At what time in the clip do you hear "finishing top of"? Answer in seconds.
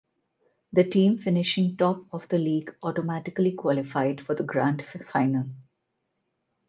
1.19-2.27